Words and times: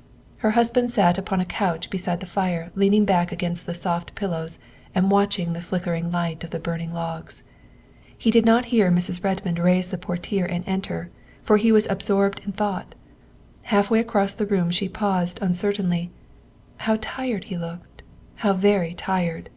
''Her 0.40 0.50
husband 0.50 0.90
sat 0.90 1.16
upon 1.16 1.40
a 1.40 1.46
couch 1.46 1.88
beside 1.88 2.20
the 2.20 2.26
fire 2.26 2.70
leaning 2.74 3.06
back 3.06 3.32
against 3.32 3.64
the 3.64 3.72
soft 3.72 4.14
pillows 4.14 4.58
and 4.94 5.10
watching 5.10 5.54
the 5.54 5.62
flicker 5.62 5.94
ing 5.94 6.12
light 6.12 6.44
of 6.44 6.50
the 6.50 6.58
burning 6.58 6.92
logs. 6.92 7.42
He 8.18 8.30
did 8.30 8.44
not 8.44 8.66
hear 8.66 8.90
Mrs. 8.90 9.24
Redmond 9.24 9.58
raise 9.58 9.88
the 9.88 9.96
portiere 9.96 10.44
and 10.44 10.64
enter, 10.66 11.08
for 11.42 11.56
he 11.56 11.72
was 11.72 11.86
ab 11.86 12.00
sorbed 12.02 12.44
in 12.44 12.52
thought. 12.52 12.94
Half 13.62 13.90
way 13.90 14.00
across 14.00 14.34
the 14.34 14.44
room 14.44 14.70
she 14.70 14.86
paused 14.86 15.38
uncertainly. 15.40 16.10
How 16.76 16.98
tired 17.00 17.44
he 17.44 17.56
looked 17.56 18.02
how 18.34 18.52
very 18.52 18.92
tired 18.92 19.48